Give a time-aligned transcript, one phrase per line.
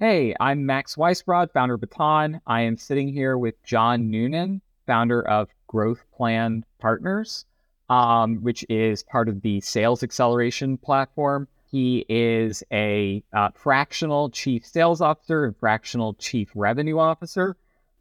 [0.00, 2.40] Hey, I'm Max Weisbrod, founder of Baton.
[2.46, 7.44] I am sitting here with John Noonan, founder of Growth Plan Partners,
[7.90, 11.48] um, which is part of the Sales Xceleration platform.
[11.70, 17.58] He is a uh, fractional chief sales officer and fractional chief revenue officer.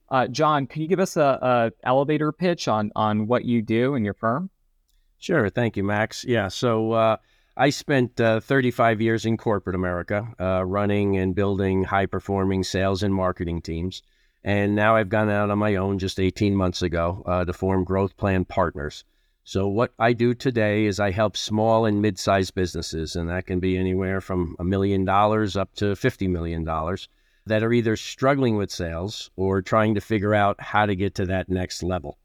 [0.08, 3.96] Uh, John, can you give us a, a, elevator pitch on on what you do
[3.96, 4.50] in your firm?
[5.18, 5.50] Sure.
[5.50, 6.24] Thank you, Max.
[6.24, 6.48] Yeah.
[6.48, 7.18] So uh,
[7.60, 13.04] I spent uh, 35 years in corporate America, uh, running and building high performing sales
[13.04, 14.02] and marketing teams.
[14.46, 17.84] And now I've gone out on my own just 18 months ago uh, to form
[17.84, 19.04] Growth Plan Partners.
[19.44, 23.46] So, what I do today is I help small and mid sized businesses, and that
[23.46, 26.64] can be anywhere from a million dollars up to $50 million
[27.46, 31.26] that are either struggling with sales or trying to figure out how to get to
[31.26, 32.20] that next level.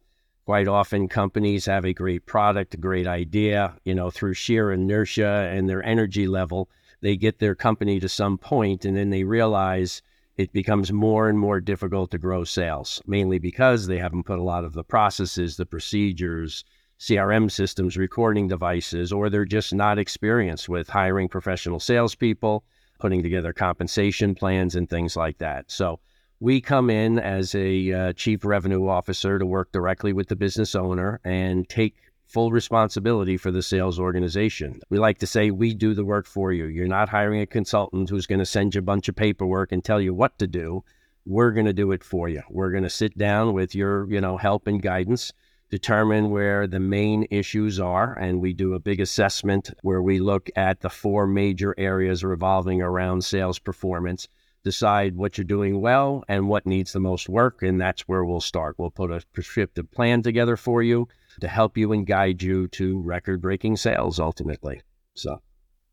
[0.44, 5.50] Quite often, companies have a great product, a great idea, you know, through sheer inertia
[5.50, 6.68] and their energy level,
[7.00, 10.02] they get their company to some point and then they realize
[10.36, 14.42] it becomes more and more difficult to grow sales, mainly because they haven't put a
[14.42, 16.64] lot of the processes, the procedures,
[16.98, 22.64] CRM systems, recording devices, or they're just not experienced with hiring professional salespeople,
[22.98, 25.70] putting together compensation plans, and things like that.
[25.70, 26.00] So,
[26.44, 30.74] we come in as a uh, chief revenue officer to work directly with the business
[30.74, 34.78] owner and take full responsibility for the sales organization.
[34.90, 36.66] We like to say we do the work for you.
[36.66, 39.82] You're not hiring a consultant who's going to send you a bunch of paperwork and
[39.82, 40.84] tell you what to do.
[41.24, 42.42] We're going to do it for you.
[42.50, 45.32] We're going to sit down with your, you know, help and guidance,
[45.70, 50.50] determine where the main issues are, and we do a big assessment where we look
[50.56, 54.28] at the four major areas revolving around sales performance
[54.64, 57.62] decide what you're doing well and what needs the most work.
[57.62, 58.76] And that's where we'll start.
[58.78, 61.06] We'll put a prescriptive plan together for you
[61.40, 64.82] to help you and guide you to record breaking sales ultimately.
[65.14, 65.40] So.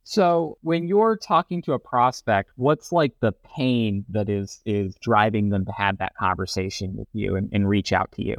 [0.03, 5.49] So when you're talking to a prospect, what's like the pain that is is driving
[5.49, 8.35] them to have that conversation with you and, and reach out to you?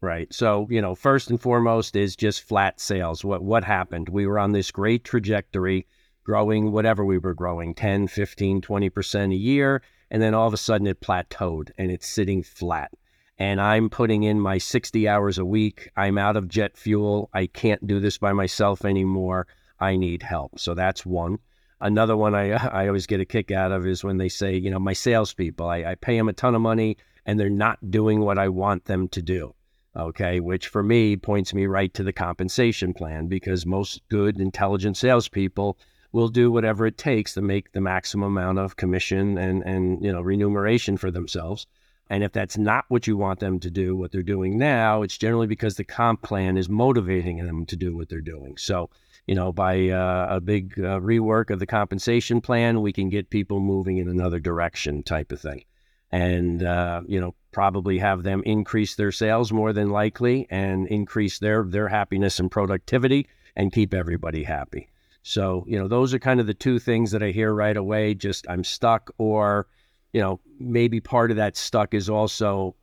[0.00, 0.32] Right.
[0.32, 3.24] So, you know, first and foremost is just flat sales.
[3.24, 4.10] What what happened?
[4.10, 5.86] We were on this great trajectory
[6.28, 9.80] growing whatever we were growing 10, 15, 20% a year.
[10.10, 12.90] And then all of a sudden it plateaued and it's sitting flat.
[13.38, 15.88] And I'm putting in my 60 hours a week.
[15.96, 17.30] I'm out of jet fuel.
[17.32, 19.46] I can't do this by myself anymore.
[19.80, 20.58] I need help.
[20.58, 21.38] So that's one.
[21.80, 22.50] Another one I,
[22.82, 25.66] I always get a kick out of is when they say, you know, my salespeople,
[25.66, 28.84] I, I pay them a ton of money and they're not doing what I want
[28.84, 29.54] them to do
[29.96, 34.96] okay, which for me points me right to the compensation plan because most good, intelligent
[34.96, 35.76] salespeople
[36.12, 40.12] will do whatever it takes to make the maximum amount of commission and, and you
[40.12, 41.66] know remuneration for themselves.
[42.10, 45.18] And if that's not what you want them to do, what they're doing now, it's
[45.18, 48.56] generally because the comp plan is motivating them to do what they're doing.
[48.56, 48.88] So,
[49.26, 53.28] you know, by uh, a big uh, rework of the compensation plan, we can get
[53.28, 55.64] people moving in another direction, type of thing,
[56.10, 61.38] and uh, you know, probably have them increase their sales more than likely, and increase
[61.38, 64.88] their their happiness and productivity, and keep everybody happy.
[65.28, 68.14] So, you know, those are kind of the two things that I hear right away.
[68.14, 69.66] Just I'm stuck, or,
[70.14, 72.74] you know, maybe part of that stuck is also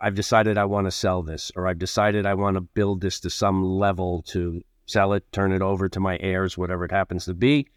[0.00, 3.20] I've decided I want to sell this, or I've decided I want to build this
[3.20, 7.26] to some level to sell it, turn it over to my heirs, whatever it happens
[7.26, 7.68] to be.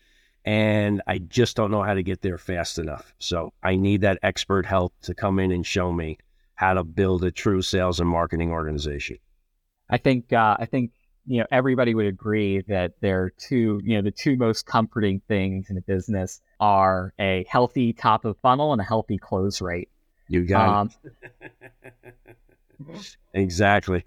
[0.45, 3.13] And I just don't know how to get there fast enough.
[3.19, 6.17] So I need that expert help to come in and show me
[6.55, 9.17] how to build a true sales and marketing organization.
[9.89, 10.91] I think uh, I think
[11.25, 15.21] you know, everybody would agree that there are two, you know, the two most comforting
[15.27, 19.89] things in a business are a healthy top of funnel and a healthy close rate.
[20.27, 23.15] You got um, it.
[23.33, 24.05] exactly.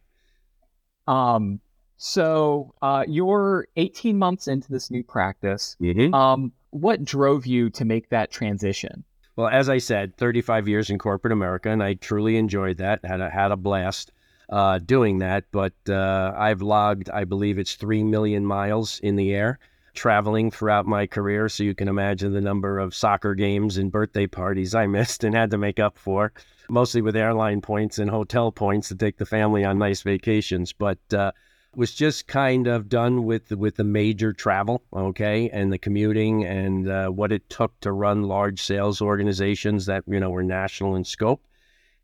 [1.07, 1.61] Um,
[1.97, 5.77] so uh, you're 18 months into this new practice.
[5.81, 6.15] Mm-hmm.
[6.15, 9.05] Um, what drove you to make that transition?
[9.37, 13.05] Well, as I said, 35 years in corporate America, and I truly enjoyed that.
[13.05, 14.13] Had a, had a blast
[14.49, 15.45] uh, doing that.
[15.53, 19.59] But uh, I've logged, I believe it's 3 million miles in the air
[19.95, 21.49] traveling throughout my career.
[21.49, 25.35] So you can imagine the number of soccer games and birthday parties I missed and
[25.35, 26.33] had to make up for,
[26.69, 30.73] mostly with airline points and hotel points to take the family on nice vacations.
[30.73, 31.33] But uh,
[31.75, 36.89] was just kind of done with with the major travel, okay, and the commuting and
[36.89, 41.05] uh, what it took to run large sales organizations that you know were national in
[41.05, 41.43] scope.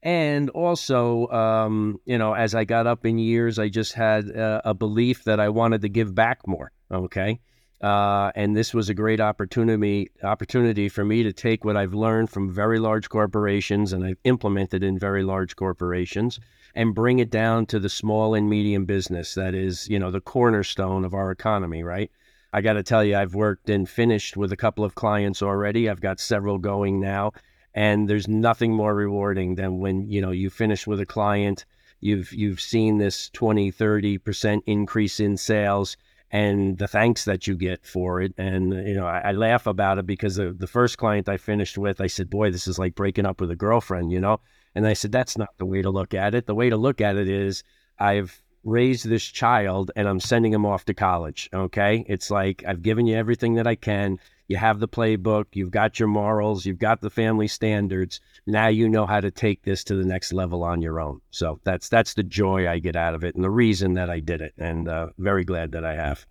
[0.03, 4.71] And also, um, you know, as I got up in years, I just had a,
[4.71, 6.73] a belief that I wanted to give back more.
[6.91, 7.39] Okay.
[7.81, 12.31] Uh, and this was a great opportunity opportunity for me to take what I've learned
[12.31, 16.39] from very large corporations and I've implemented in very large corporations
[16.77, 20.21] and bring it down to the small and medium business that is, you know, the
[20.21, 22.11] cornerstone of our economy, right?
[22.53, 25.89] I got to tell you, I've worked and finished with a couple of clients already.
[25.89, 27.33] I've got several going now
[27.75, 31.65] And there's nothing more rewarding than when, you know, you finish with a client,
[32.01, 35.97] you've you've seen this 20, 30% increase in sales
[36.33, 38.33] and the thanks that you get for it.
[38.39, 41.77] And, you know, I, I laugh about it because the, the first client I finished
[41.77, 44.41] with, I said, boy, this is like breaking up with a girlfriend, you know?
[44.75, 46.47] And I said, that's not the way to look at it.
[46.47, 47.63] The way to look at it is
[47.99, 51.51] I've raised this child and I'm sending him off to college.
[51.53, 52.05] Okay.
[52.09, 54.19] It's like I've given you everything that I can.
[54.49, 58.21] You have the playbook, you've got your morals, you've got the family standards.
[58.47, 61.21] Now you know how to take this to the next level on your own.
[61.31, 64.21] So that's that's the joy I get out of it and the reason that I
[64.21, 64.55] did it.
[64.59, 66.27] And uh, very glad that I have.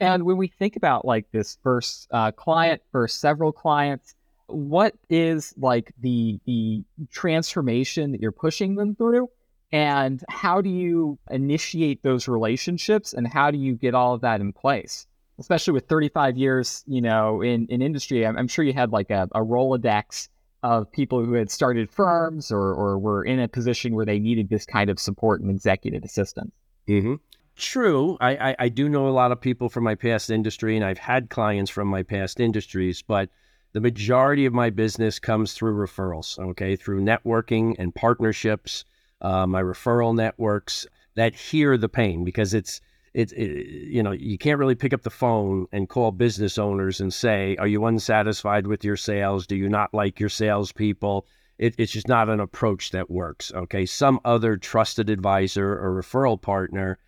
[0.00, 4.14] And when we think about like this first uh, client first several clients,
[4.48, 9.28] what is like the the transformation that you're pushing them through?
[9.72, 14.40] And how do you initiate those relationships and how do you get all of that
[14.40, 15.06] in place?
[15.38, 19.10] Especially with 35 years, you know, in, in industry, I'm, I'm sure you had like
[19.10, 20.28] a, a Rolodex
[20.62, 24.48] of people who had started firms or, or were in a position where they needed
[24.48, 26.52] this kind of support and executive assistance.
[26.88, 27.14] Mm-hmm.
[27.56, 28.16] True.
[28.20, 30.98] I, I, I, do know a lot of people from my past industry, and I've
[30.98, 33.30] had clients from my past industries, but
[33.72, 38.84] the majority of my business comes through referrals, okay, through networking and partnerships
[39.20, 42.80] uh, my referral networks that hear the pain because it's
[43.16, 47.00] it's it, you know you can't really pick up the phone and call business owners
[47.00, 49.46] and say are you unsatisfied with your sales?
[49.46, 51.26] Do you not like your salespeople?
[51.56, 53.86] It, it's just not an approach that works okay?
[53.86, 56.98] Some other trusted advisor or referral partner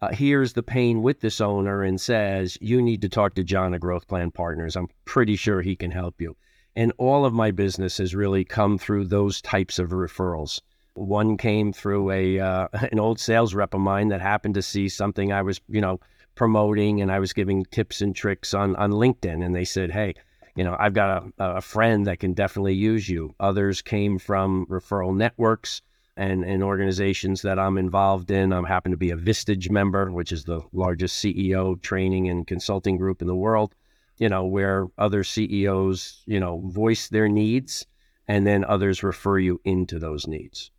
[0.00, 3.74] uh, hears the pain with this owner and says you need to talk to john
[3.74, 4.74] at growth plan partners.
[4.74, 6.34] I'm pretty sure he can help you.
[6.76, 10.62] And all of my business has really come through those types of referrals
[10.98, 14.88] one came through a uh, an old sales rep of mine that happened to see
[14.88, 16.00] something I was, you know,
[16.34, 20.14] promoting, and I was giving tips and tricks on on LinkedIn, and they said, "Hey,
[20.56, 24.66] you know, I've got a, a friend that can definitely use you." Others came from
[24.66, 25.82] referral networks
[26.16, 28.52] and, and organizations that I'm involved in.
[28.52, 32.96] I happen to be a Vistage member, which is the largest CEO training and consulting
[32.96, 33.74] group in the world.
[34.18, 37.86] You know, where other CEOs, you know, voice their needs,
[38.26, 40.72] and then others refer you into those needs.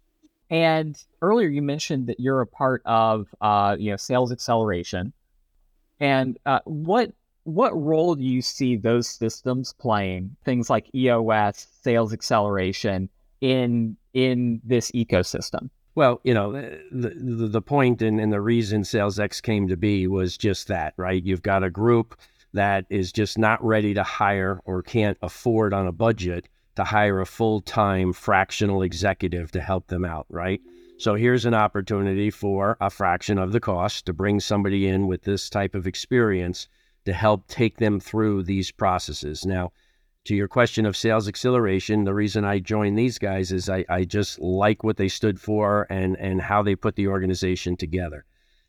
[0.50, 5.12] And earlier you mentioned that you're a part of uh, you know Sales Xceleration.
[6.00, 7.12] And uh, what
[7.44, 10.36] what role do you see those systems playing?
[10.46, 13.10] Things like EOS, Sales Xceleration
[13.42, 15.70] in in this ecosystem.
[15.96, 20.08] Well, you know, the the, the point and, and the reason SalesX came to be
[20.08, 21.24] was just that, right?
[21.24, 22.18] You've got a group
[22.54, 26.48] that is just not ready to hire or can't afford on a budget
[26.80, 30.62] to hire a full time fractional executive to help them out, right?
[30.98, 35.24] So here's an opportunity for a fraction of the cost to bring somebody in with
[35.24, 36.70] this type of experience
[37.04, 39.46] to help take them through these processes.
[39.46, 39.74] Now,
[40.26, 44.06] to your question of Sales Xceleration, the reason I joined these guys is I, I
[44.06, 48.24] just like what they stood for and, and how they put the organization together.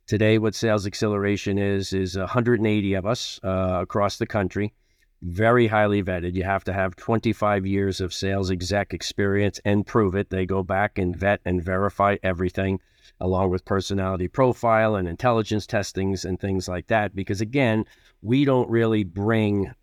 [0.09, 4.75] Today, what Sales Xceleration is, is 180 of us uh, across the country
[5.23, 6.35] very highly vetted.
[6.35, 10.31] You have to have 25 years of sales exec experience and prove it.
[10.31, 12.81] They go back and vet and verify everything
[13.21, 17.15] along with personality profile and intelligence testings and things like that.
[17.15, 17.85] Because again,
[18.23, 19.75] we don't really bring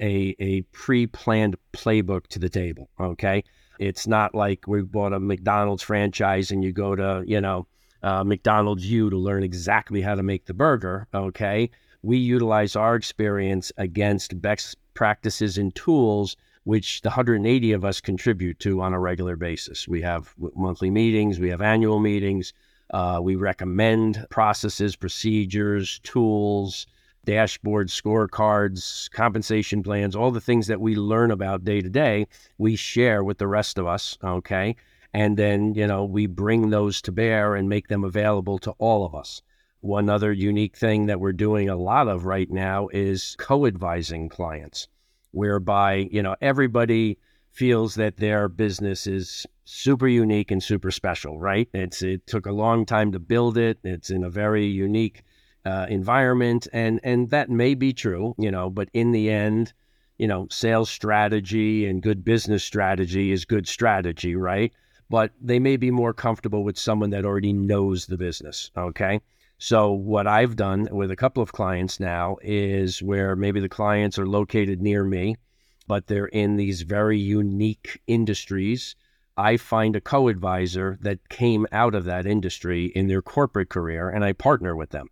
[0.00, 2.88] a, a pre-planned playbook to the table.
[3.00, 3.42] Okay.
[3.80, 7.66] It's not like we bought a McDonald's franchise and you go to, you know,
[8.02, 11.08] uh, McDonald's U to learn exactly how to make the burger.
[11.12, 11.70] Okay
[12.02, 18.58] we utilize our experience against best practices and tools which the 180 of us contribute
[18.60, 19.88] to on a regular basis.
[19.88, 22.52] We have monthly meetings, we have annual meetings,
[22.92, 26.86] uh, we recommend processes, procedures, tools,
[27.26, 32.26] dashboards, scorecards, compensation plans, all the things that we learn about day to day,
[32.58, 34.76] we share with the rest of us, okay?
[35.14, 39.04] And then, you know, we bring those to bear and make them available to all
[39.04, 39.42] of us.
[39.82, 44.86] One other unique thing that we're doing a lot of right now is co-advising clients,
[45.32, 47.18] whereby, you know, everybody
[47.50, 51.68] feels that their business is super unique and super special, right?
[51.74, 53.78] It's it took a long time to build it.
[53.82, 55.24] It's in a very unique
[55.64, 58.70] uh, environment, and and that may be true, you know.
[58.70, 59.72] But in the end,
[60.16, 64.72] you know, sales strategy and good business strategy is good strategy, right?
[65.10, 68.70] But they may be more comfortable with someone that already knows the business.
[68.76, 69.20] Okay,
[69.64, 74.18] so, what I've done with a couple of clients now is where maybe the clients
[74.18, 75.36] are located near me,
[75.86, 78.96] but they're in these very unique industries.
[79.36, 84.08] I find a co advisor that came out of that industry in their corporate career
[84.10, 85.06] and I partner with them.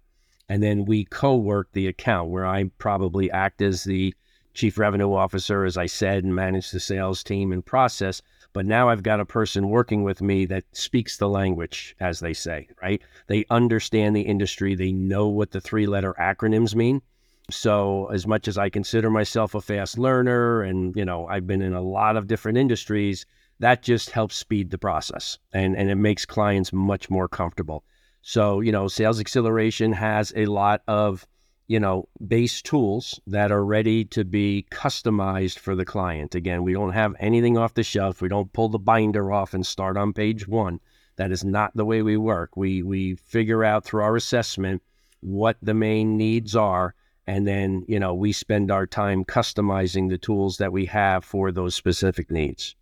[0.49, 4.13] And then we co work the account where I probably act as the
[4.53, 8.21] chief revenue officer, as I said, and manage the sales team and process.
[8.53, 12.35] But now I've got a person working with me that speaks the language, as they
[12.35, 13.01] say, right?
[13.29, 17.03] They understand the industry, they know what the three letter acronyms mean.
[17.51, 21.63] So, as much as I consider myself a fast learner and, you know, I've been
[21.63, 23.27] in a lot of different industries,
[23.59, 27.85] that just helps speed the process and, and it makes clients much more comfortable.
[28.23, 31.27] So, you know, Sales Xceleration has a lot of
[31.71, 36.35] you know, base tools that are ready to be customized for the client.
[36.35, 38.21] Again, we don't have anything off the shelf.
[38.21, 40.81] We don't pull the binder off and start on page one.
[41.15, 42.57] That is not the way we work.
[42.57, 44.83] We we figure out through our assessment
[45.21, 46.97] what the main needs are,
[47.29, 51.53] and then you know we spend our time customizing the tools that we have for
[51.53, 52.75] those specific needs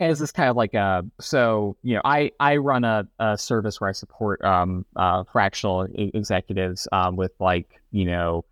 [0.00, 3.80] as this kind of like a so you know I I run a, a service
[3.80, 8.44] where I support um uh fractional executives um with like you know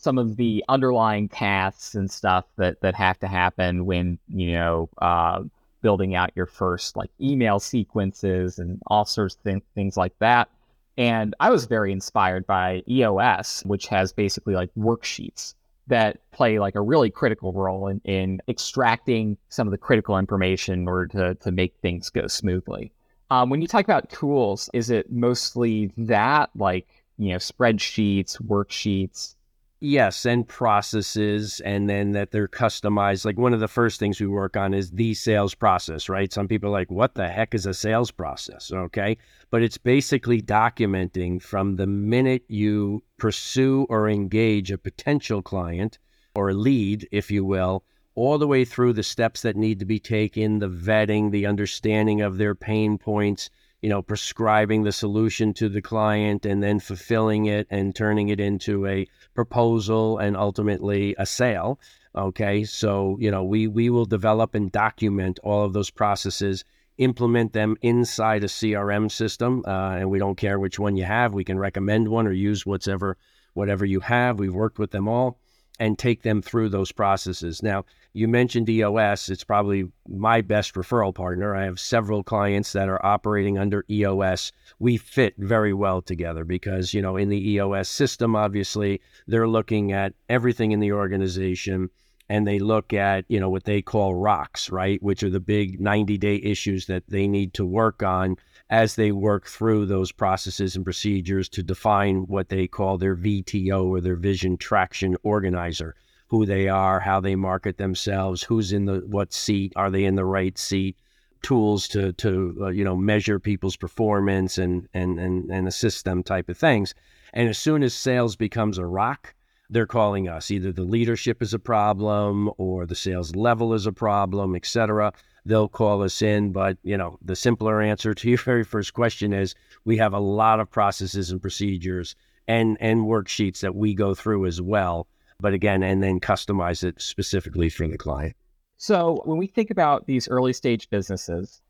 [0.00, 4.88] some of the underlying tasks and stuff that that have to happen when you know
[4.98, 5.42] uh,
[5.82, 10.48] building out your first like email sequences and all sorts of th- things like that.
[10.96, 15.54] And I was very inspired by EOS, which has basically like worksheets
[15.90, 20.80] that play like a really critical role in, in extracting some of the critical information
[20.80, 22.90] in order to, to make things go smoothly.
[23.30, 29.36] Um, when you talk about tools, is it mostly that, like, you know, spreadsheets, worksheets?
[29.82, 33.24] Yes, and processes, and then that they're customized.
[33.24, 36.30] Like one of the first things we work on is the sales process, right?
[36.30, 38.70] Some people are like, what the heck is a sales process?
[38.70, 39.16] Okay.
[39.50, 45.98] But it's basically documenting from the minute you pursue or engage a potential client
[46.34, 47.84] or a lead, if you will,
[48.16, 52.20] all the way through the steps that need to be taken, the vetting, the understanding
[52.20, 53.50] of their pain points,
[53.82, 58.40] you know, prescribing the solution to the client and then fulfilling it and turning it
[58.40, 61.78] into a proposal and ultimately a sale.
[62.14, 62.64] Okay.
[62.64, 66.64] So, you know, we, we will develop and document all of those processes,
[67.00, 69.64] implement them inside a CRM system.
[69.66, 71.32] Uh, and we don't care which one you have.
[71.32, 73.16] We can recommend one or use whatever,
[73.54, 74.38] whatever you have.
[74.38, 75.38] We've worked with them all
[75.78, 77.62] and take them through those processes.
[77.62, 79.30] Now, you mentioned EOS.
[79.30, 81.56] It's probably my best referral partner.
[81.56, 84.52] I have several clients that are operating under EOS.
[84.78, 89.90] We fit very well together because, you know, in the EOS system, obviously, they're looking
[89.90, 91.88] at everything in the organization
[92.30, 95.02] and they look at, you know, what they call rocks, right?
[95.02, 98.36] Which are the big 90 day issues that they need to work on
[98.70, 103.84] as they work through those processes and procedures to define what they call their VTO
[103.84, 105.96] or their vision traction organizer,
[106.28, 110.14] who they are, how they market themselves, who's in the what seat, are they in
[110.14, 110.96] the right seat,
[111.42, 116.22] tools to to uh, you know measure people's performance and and and and assist them
[116.22, 116.94] type of things.
[117.32, 119.34] And as soon as sales becomes a rock,
[119.70, 120.50] they're calling us.
[120.50, 125.12] Either the leadership is a problem or the sales level is a problem, et cetera
[125.44, 126.52] they'll call us in.
[126.52, 130.20] But, you know, the simpler answer to your very first question is we have a
[130.20, 132.14] lot of processes and procedures
[132.48, 135.06] and, and worksheets that we go through as well.
[135.38, 138.36] But again, and then customize it specifically for the client.
[138.76, 141.62] So when we think about these early stage businesses,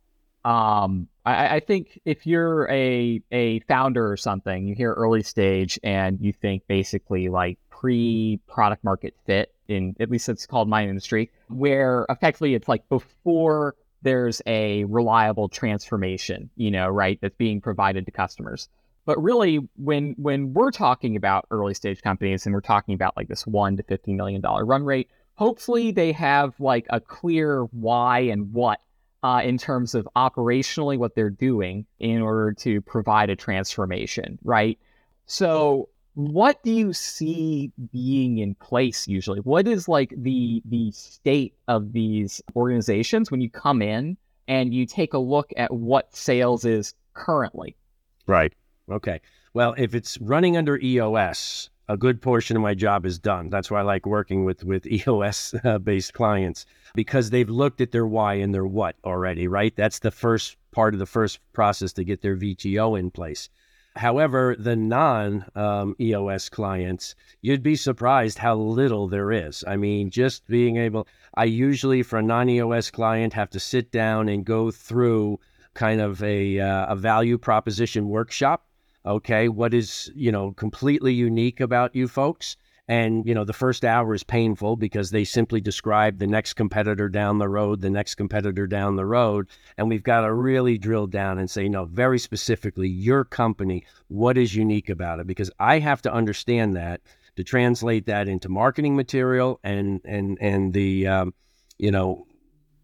[0.45, 5.79] um, I, I, think if you're a a founder or something, you hear early stage
[5.83, 10.87] and you think basically like pre product market fit in at least it's called my
[10.87, 17.61] industry, where effectively it's like before there's a reliable transformation, you know, right, that's being
[17.61, 18.69] provided to customers.
[19.05, 23.29] But really, when when we're talking about early stage companies and we're talking about like
[23.29, 28.21] this one to fifty million dollar run rate, hopefully they have like a clear why
[28.21, 28.81] and what
[29.23, 34.79] uh, in terms of operationally what they're doing in order to provide a transformation, right?
[35.27, 39.41] So what do you see being in place usually?
[39.41, 44.17] What is like the the state of these organizations when you come in
[44.49, 47.77] and you take a look at what sales is currently?
[48.27, 48.53] Right.
[48.91, 49.21] Okay.
[49.55, 53.51] Well, if it's running under EOS, a good portion of my job is done.
[53.51, 57.91] That's why I like working with with EOS uh, based clients because they've looked at
[57.91, 59.75] their why and their what already, right?
[59.75, 63.49] That's the first part of the first process to get their VTO in place.
[63.97, 69.65] However, the non um, EOS clients, you'd be surprised how little there is.
[69.67, 73.91] I mean, just being able, I usually, for a non EOS client, have to sit
[73.91, 75.41] down and go through
[75.75, 78.65] kind of a, uh, a value proposition workshop.
[79.05, 82.57] Okay, what is, you know, completely unique about you folks?
[82.87, 87.09] And, you know, the first hour is painful because they simply describe the next competitor
[87.09, 89.47] down the road, the next competitor down the road.
[89.79, 94.37] And we've got to really drill down and say, no, very specifically, your company, what
[94.37, 95.29] is unique about it?
[95.29, 97.01] Because I have to understand that
[97.37, 101.35] to translate that into marketing material and and and the um,
[101.79, 102.27] you know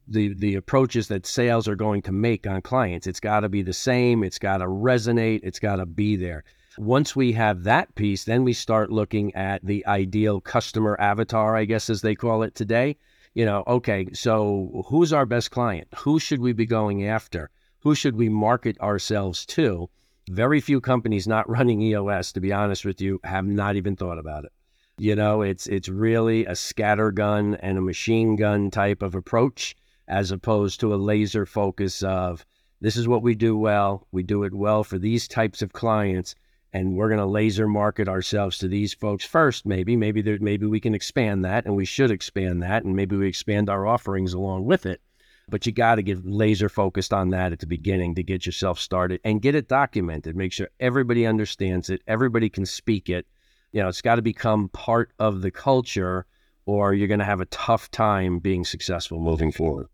[0.09, 3.07] the the approaches that sales are going to make on clients.
[3.07, 4.23] It's got to be the same.
[4.23, 5.41] It's got to resonate.
[5.43, 6.45] It's got to be there.
[6.79, 11.65] Once we have that piece, then we start looking at the ideal customer avatar, I
[11.65, 12.97] guess as they call it today.
[13.35, 15.89] You know, okay, so who's our best client?
[15.99, 17.51] Who should we be going after?
[17.81, 19.89] Who should we market ourselves to?
[20.29, 24.19] Very few companies not running EOS, to be honest with you, have not even thought
[24.19, 24.53] about it.
[24.99, 29.77] You know, it's it's really a scattergun and a machine gun type of approach
[30.09, 32.47] as opposed to a laser focus of
[32.81, 34.07] this is what we do well.
[34.13, 36.35] We do it well for these types of clients,
[36.73, 39.65] and we're going to laser market ourselves to these folks first.
[39.65, 43.17] Maybe, maybe there, maybe we can expand that, and we should expand that, and maybe
[43.17, 45.01] we expand our offerings along with it.
[45.49, 48.79] But you got to get laser focused on that at the beginning to get yourself
[48.79, 50.37] started and get it documented.
[50.37, 53.27] Make sure everybody understands it, everybody can speak it.
[53.73, 56.27] You know, it's got to become part of the culture,
[56.67, 59.87] or you're going to have a tough time being successful moving forward.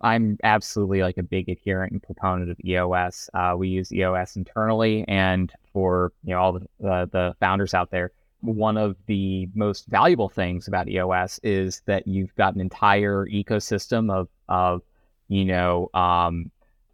[0.00, 3.28] I'm absolutely like a big adherent and proponent of EOS.
[3.34, 7.90] Uh, we use EOS internally, and for you know all the, uh, the founders out
[7.90, 13.26] there, one of the most valuable things about EOS is that you've got an entire
[13.26, 14.82] ecosystem of of
[15.28, 16.50] you know um,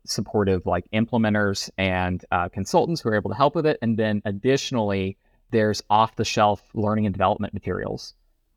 [0.06, 4.22] supportive like implementers and uh, consultants who are able to help with it, and then
[4.24, 5.16] additionally,
[5.50, 8.14] there's off the shelf learning and development materials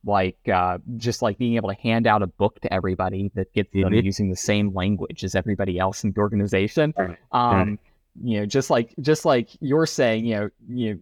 [0.07, 3.71] like uh, just like being able to hand out a book to everybody that gets
[3.73, 4.05] them mm-hmm.
[4.05, 6.93] using the same language as everybody else in the organization.
[7.31, 7.79] Um,
[8.23, 10.99] you know, just like just like you're saying, you know, you know,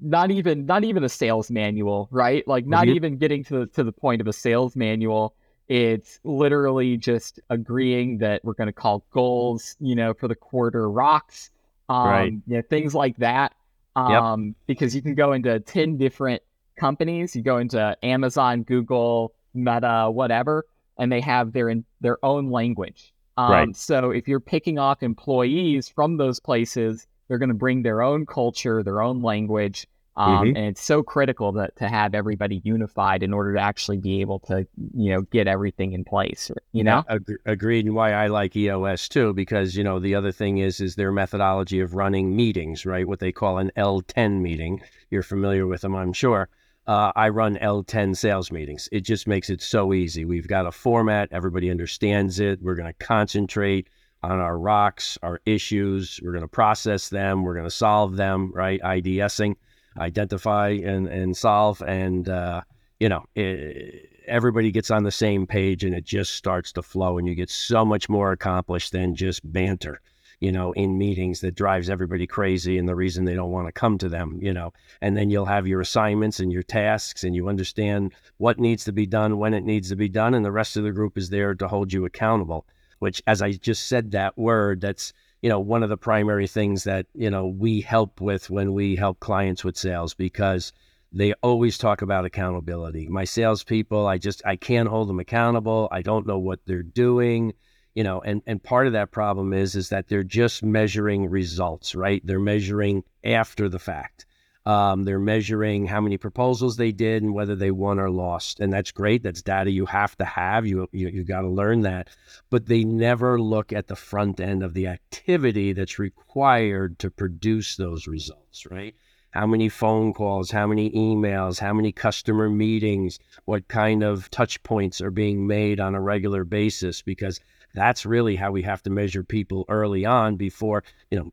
[0.00, 2.46] not even not even a sales manual, right?
[2.46, 2.96] Like not mm-hmm.
[2.96, 5.34] even getting to the, to the point of a sales manual.
[5.66, 10.90] It's literally just agreeing that we're going to call goals, you know, for the quarter
[10.90, 11.50] rocks,
[11.88, 12.32] um, right.
[12.32, 13.54] you know, things like that.
[13.96, 14.54] Um, yep.
[14.66, 16.42] because you can go into 10 different
[16.76, 17.34] companies.
[17.34, 20.66] You go into Amazon, Google, Meta, whatever,
[20.98, 23.12] and they have their in, their own language.
[23.36, 23.76] Um, right.
[23.76, 28.26] So if you're picking off employees from those places, they're going to bring their own
[28.26, 30.56] culture, their own language, um, mm-hmm.
[30.56, 34.38] and it's so critical that to have everybody unified in order to actually be able
[34.40, 36.52] to, you know, get everything in place.
[36.72, 37.86] You know, yeah, ag- agreed.
[37.86, 41.10] And why I like EOS too, because you know the other thing is is their
[41.10, 43.08] methodology of running meetings, right?
[43.08, 44.82] What they call an L10 meeting.
[45.10, 46.48] You're familiar with them, I'm sure
[46.86, 48.88] uh, I run L10 sales meetings.
[48.92, 50.24] It just makes it so easy.
[50.24, 52.60] We've got a format, everybody understands it.
[52.62, 53.88] We're going to concentrate
[54.22, 56.20] on our rocks, our issues.
[56.22, 58.80] We're going to process them, we're going to solve them, right?
[58.82, 59.56] IDSing,
[59.98, 61.82] identify and, and solve.
[61.82, 62.62] And, uh,
[63.00, 67.18] you know, it, everybody gets on the same page and it just starts to flow,
[67.18, 70.00] and you get so much more accomplished than just banter
[70.40, 73.72] you know, in meetings that drives everybody crazy and the reason they don't want to
[73.72, 74.72] come to them, you know.
[75.00, 78.92] And then you'll have your assignments and your tasks and you understand what needs to
[78.92, 81.30] be done, when it needs to be done, and the rest of the group is
[81.30, 82.66] there to hold you accountable.
[82.98, 86.84] Which, as I just said that word, that's you know one of the primary things
[86.84, 90.72] that you know we help with when we help clients with sales because
[91.12, 93.08] they always talk about accountability.
[93.08, 95.88] My salespeople, I just I can't hold them accountable.
[95.92, 97.52] I don't know what they're doing
[97.94, 101.94] you know and and part of that problem is is that they're just measuring results
[101.94, 102.22] right?
[102.24, 104.26] They're measuring after the fact.
[104.66, 108.60] Um, they're measuring how many proposals they did and whether they won or lost.
[108.60, 109.22] And that's great.
[109.22, 110.66] That's data you have to have.
[110.66, 112.08] You you, you got to learn that.
[112.48, 117.76] But they never look at the front end of the activity that's required to produce
[117.76, 118.94] those results right?
[119.30, 124.62] How many phone calls, how many emails, how many customer meetings, what kind of touch
[124.62, 127.40] points are being made on a regular basis, because
[127.74, 131.32] that's really how we have to measure people early on before, you know,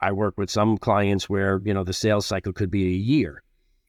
[0.00, 3.42] I work with some clients where, you know, the sales cycle could be a year.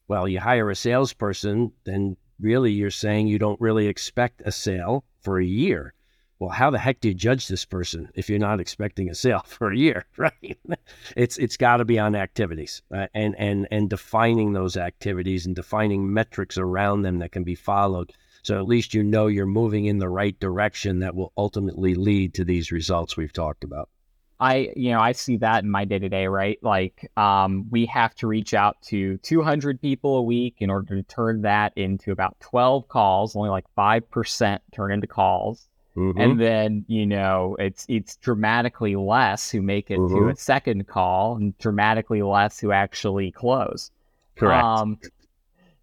[0.06, 5.04] Well, you hire a salesperson, then really you're saying you don't really expect a sale
[5.22, 5.94] for a year.
[6.38, 9.42] Well, how the heck do you judge this person if you're not expecting a sale
[9.46, 10.58] for a year, right?
[11.16, 15.56] it's it's got to be on activities uh, and and and defining those activities and
[15.56, 18.12] defining metrics around them that can be followed
[18.44, 22.34] so at least you know you're moving in the right direction that will ultimately lead
[22.34, 23.88] to these results we've talked about.
[24.38, 26.58] I, you know, I see that in my day to day, right?
[26.60, 31.02] Like, um, we have to reach out to 200 people a week in order to
[31.04, 33.34] turn that into about 12 calls.
[33.34, 35.68] Only like 5% turn into calls.
[35.96, 36.20] Mm-hmm.
[36.20, 40.16] And then, you know, it's it's dramatically less who make it mm-hmm.
[40.16, 43.92] to a second call and dramatically less who actually close.
[44.36, 44.64] Correct.
[44.64, 44.98] Um,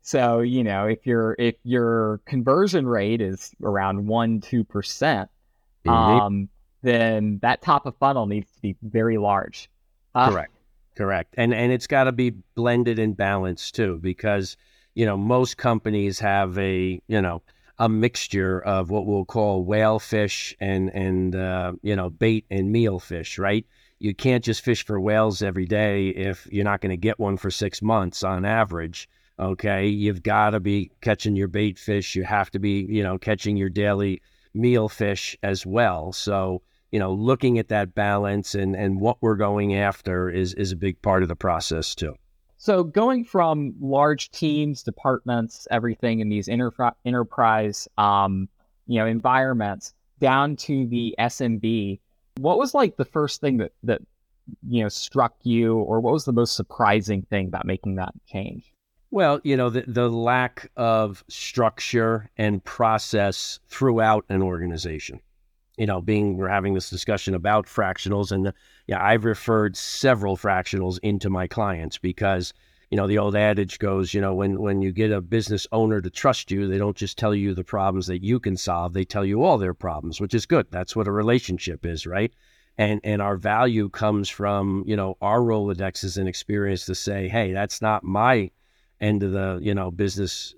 [0.01, 5.29] so, you know, if your if your conversion rate is around one, two percent,
[5.85, 5.89] mm-hmm.
[5.89, 6.49] um,
[6.81, 9.69] then that top of funnel needs to be very large.
[10.15, 10.53] Uh, Correct.
[10.95, 11.33] Correct.
[11.37, 14.57] And and it's gotta be blended and balanced too, because
[14.93, 17.41] you know, most companies have a, you know,
[17.79, 22.71] a mixture of what we'll call whale fish and and uh, you know bait and
[22.71, 23.65] meal fish, right?
[23.99, 27.37] You can't just fish for whales every day if you're not going to get one
[27.37, 29.07] for six months on average.
[29.41, 32.15] Okay, you've got to be catching your bait fish.
[32.15, 34.21] You have to be, you know, catching your daily
[34.53, 36.11] meal fish as well.
[36.11, 40.71] So, you know, looking at that balance and and what we're going after is is
[40.71, 42.13] a big part of the process too.
[42.57, 48.47] So going from large teams, departments, everything in these enterprise, um,
[48.85, 51.99] you know, environments down to the SMB,
[52.37, 54.01] what was like the first thing that that
[54.67, 58.71] you know struck you, or what was the most surprising thing about making that change?
[59.13, 65.19] Well, you know, the, the lack of structure and process throughout an organization.
[65.77, 68.53] You know, being we're having this discussion about fractionals, and the,
[68.87, 72.53] yeah, I've referred several fractionals into my clients because
[72.89, 75.99] you know the old adage goes, you know, when when you get a business owner
[75.99, 79.03] to trust you, they don't just tell you the problems that you can solve; they
[79.03, 80.67] tell you all their problems, which is good.
[80.71, 82.31] That's what a relationship is, right?
[82.77, 87.51] And and our value comes from you know our rolodexes and experience to say, hey,
[87.51, 88.51] that's not my
[89.01, 90.55] end of the you know business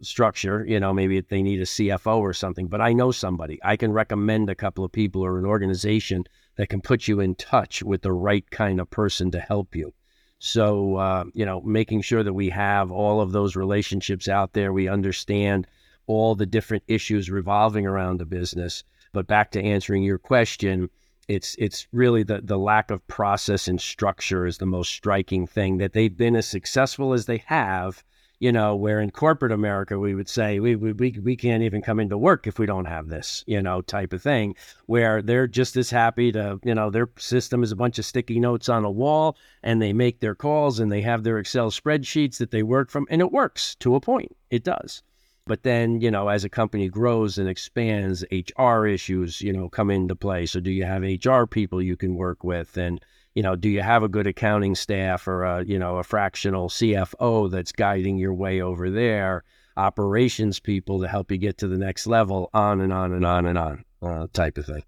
[0.00, 3.58] structure you know maybe they need a cfo or something but i know somebody.
[3.62, 6.24] I can recommend a couple of people or an organization
[6.56, 9.92] that can put you in touch with the right kind of person to help you.
[10.38, 14.72] So uh, you know making sure that we have all of those relationships out there
[14.72, 15.66] we understand
[16.06, 18.84] all the different issues revolving around the business.
[19.12, 20.90] But back to answering your question
[21.28, 25.78] it's it's really the the lack of process and structure is the most striking thing
[25.78, 28.04] that they've been as successful as they have
[28.40, 31.80] you know where in corporate america we would say we we we we can't even
[31.80, 34.54] come into work if we don't have this you know type of thing
[34.86, 38.40] where they're just as happy to you know their system is a bunch of sticky
[38.40, 42.38] notes on a wall and they make their calls and they have their excel spreadsheets
[42.38, 44.36] that they work from and it works to a point.
[44.50, 45.02] It does
[45.46, 49.90] but then, you know, as a company grows and expands, HR issues, you know, come
[49.90, 50.46] into play.
[50.46, 52.78] So do you have HR people you can work with?
[52.78, 53.04] And,
[53.34, 56.70] you know, do you have a good accounting staff or a, you know, a fractional
[56.70, 59.44] CFO that's guiding your way over there?
[59.76, 63.44] Operations people to help you get to the next level, on and on and on
[63.44, 64.84] and on, uh, type of thing.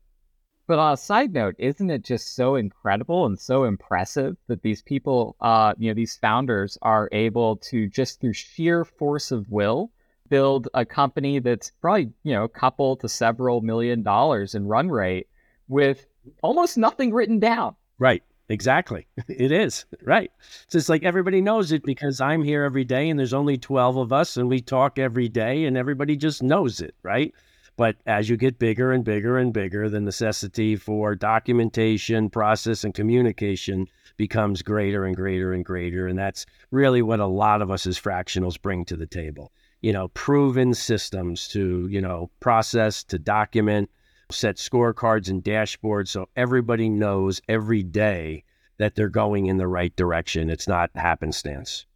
[0.68, 4.82] But on a side note, isn't it just so incredible and so impressive that these
[4.82, 9.90] people, uh, you know, these founders are able to just through sheer force of will
[10.28, 14.88] build a company that's probably, you know, a couple to several million dollars in run
[14.88, 15.28] rate
[15.68, 16.06] with
[16.42, 17.76] almost nothing written down.
[17.98, 18.22] Right.
[18.48, 19.06] Exactly.
[19.28, 19.84] It is.
[20.02, 20.30] Right.
[20.68, 23.96] So it's like everybody knows it because I'm here every day and there's only 12
[23.96, 26.94] of us and we talk every day and everybody just knows it.
[27.02, 27.34] Right.
[27.76, 32.94] But as you get bigger and bigger and bigger, the necessity for documentation, process, and
[32.94, 33.86] communication
[34.16, 36.06] becomes greater and greater and greater.
[36.06, 39.92] And that's really what a lot of us as fractionals bring to the table you
[39.92, 43.90] know, proven systems to, you know, process, to document,
[44.30, 48.42] set scorecards and dashboards so everybody knows every day
[48.78, 50.50] that they're going in the right direction.
[50.50, 51.86] It's not happenstance.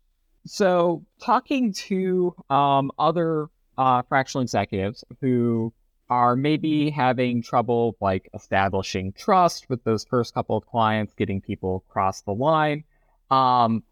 [0.47, 5.73] So, talking to um, other uh, fractional executives who
[6.09, 11.85] are maybe having trouble like establishing trust with those first couple of clients, getting people
[11.88, 12.85] across the line,
[13.31, 13.83] um,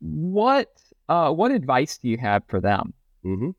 [0.00, 0.68] what
[1.08, 2.94] uh, what advice do you have for them?
[3.24, 3.50] Mm-hmm.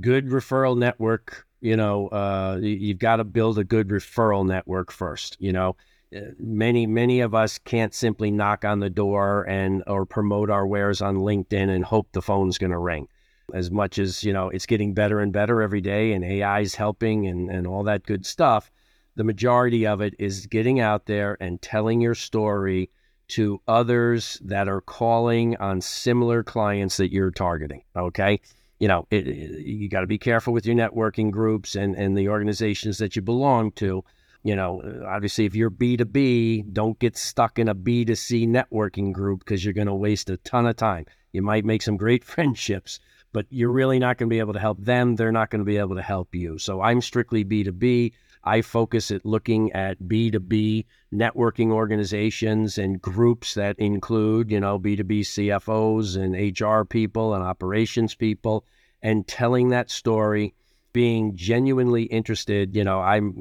[0.00, 1.46] Good referral network.
[1.60, 5.36] You know, uh, you've got to build a good referral network first.
[5.40, 5.76] You know,
[6.14, 10.66] uh, many many of us can't simply knock on the door and or promote our
[10.66, 13.08] wares on LinkedIn and hope the phone's going to ring.
[13.52, 16.74] As much as you know, it's getting better and better every day, and AI is
[16.74, 18.70] helping and and all that good stuff.
[19.16, 22.90] The majority of it is getting out there and telling your story
[23.28, 27.84] to others that are calling on similar clients that you're targeting.
[27.96, 28.40] Okay
[28.78, 32.16] you know, it, it, you got to be careful with your networking groups and, and
[32.16, 34.04] the organizations that you belong to.
[34.42, 39.40] You know, uh, obviously, if you're B2B, don't get stuck in a B2C networking group
[39.40, 41.06] because you're going to waste a ton of time.
[41.32, 43.00] You might make some great friendships,
[43.32, 45.16] but you're really not going to be able to help them.
[45.16, 46.58] They're not going to be able to help you.
[46.58, 48.12] So I'm strictly B2B.
[48.44, 55.20] I focus at looking at B2B networking organizations and groups that include, you know, B2B
[55.20, 58.64] CFOs and HR people and operations people
[59.02, 60.54] and telling that story,
[60.92, 62.76] being genuinely interested.
[62.76, 63.32] You know, I'm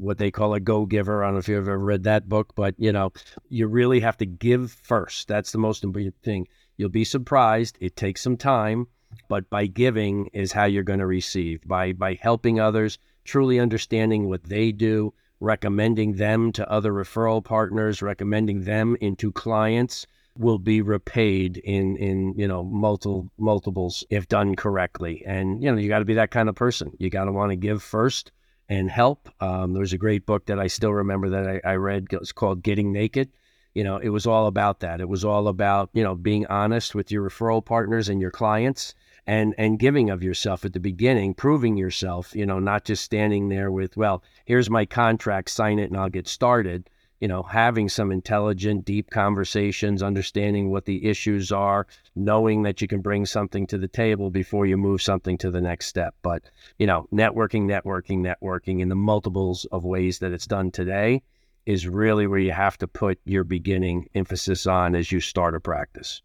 [0.00, 1.22] what they call a go giver.
[1.22, 3.12] I don't know if you've ever read that book, but, you know,
[3.48, 5.28] you really have to give first.
[5.28, 6.48] That's the most important thing.
[6.76, 7.78] You'll be surprised.
[7.80, 8.86] It takes some time,
[9.28, 11.66] but by giving is how you're going to receive.
[11.66, 18.02] By by helping others, truly understanding what they do, recommending them to other referral partners,
[18.02, 20.06] recommending them into clients.
[20.36, 25.22] will be repaid in in you know multiple multiples if done correctly.
[25.26, 26.92] And you know you got to be that kind of person.
[26.98, 28.32] You got to want to give first
[28.68, 29.28] and help.
[29.40, 32.06] Um, there was a great book that I still remember that I, I read.
[32.12, 33.30] It was called Getting Naked.
[33.74, 35.00] You know, it was all about that.
[35.00, 38.94] It was all about you know being honest with your referral partners and your clients
[39.28, 43.50] and and giving of yourself at the beginning, proving yourself, you know, not just standing
[43.50, 46.88] there with, well, here's my contract, sign it and I'll get started.
[47.20, 52.86] You know, having some intelligent, deep conversations, understanding what the issues are, knowing that you
[52.86, 56.14] can bring something to the table before you move something to the next step.
[56.22, 56.44] But,
[56.78, 61.22] you know, networking, networking, networking in the multiples of ways that it's done today
[61.66, 65.60] is really where you have to put your beginning emphasis on as you start a
[65.60, 66.22] practice.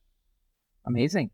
[0.86, 1.32] Amazing.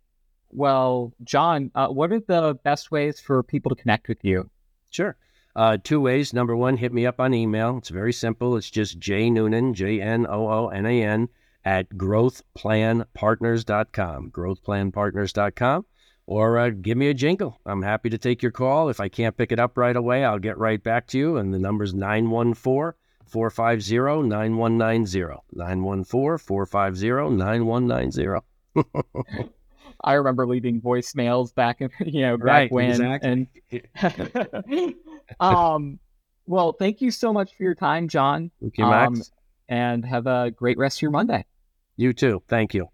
[0.51, 4.49] Well, John, uh, what are the best ways for people to connect with you?
[4.89, 5.15] Sure.
[5.55, 6.33] Uh, two ways.
[6.33, 7.77] Number one, hit me up on email.
[7.77, 8.55] It's very simple.
[8.55, 11.27] It's just J Noonan, J N O O N A N,
[11.65, 14.31] at growthplanpartners.com.
[14.31, 15.85] Growthplanpartners.com.
[16.25, 17.59] Or uh, give me a jingle.
[17.65, 18.89] I'm happy to take your call.
[18.89, 21.37] If I can't pick it up right away, I'll get right back to you.
[21.37, 22.93] And the number's 914
[23.25, 25.41] 450 9190.
[25.53, 29.49] 914 450 9190.
[30.03, 33.47] I remember leaving voicemails back in you know back right, when exactly.
[33.71, 34.95] and
[35.39, 35.99] um
[36.45, 38.51] well thank you so much for your time John.
[38.61, 39.07] Thank you, Max.
[39.07, 39.23] Um,
[39.67, 41.45] and have a great rest of your Monday.
[41.95, 42.41] You too.
[42.47, 42.89] Thank you.